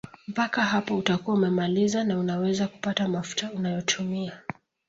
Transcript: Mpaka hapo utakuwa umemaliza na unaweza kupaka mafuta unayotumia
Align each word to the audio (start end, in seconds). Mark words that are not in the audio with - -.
Mpaka 0.27 0.61
hapo 0.61 0.97
utakuwa 0.97 1.37
umemaliza 1.37 2.03
na 2.03 2.19
unaweza 2.19 2.67
kupaka 2.67 3.07
mafuta 3.07 3.51
unayotumia 3.51 4.33